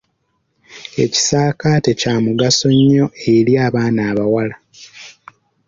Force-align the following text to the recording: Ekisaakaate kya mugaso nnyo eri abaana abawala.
Ekisaakaate 1.03 1.91
kya 1.99 2.13
mugaso 2.25 2.67
nnyo 2.77 3.05
eri 3.35 3.53
abaana 3.65 4.01
abawala. 4.11 4.55